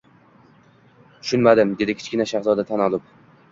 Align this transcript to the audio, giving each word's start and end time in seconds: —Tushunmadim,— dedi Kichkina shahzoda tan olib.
—Tushunmadim,— 1.19 1.75
dedi 1.83 1.97
Kichkina 2.01 2.29
shahzoda 2.35 2.69
tan 2.73 2.87
olib. 2.91 3.15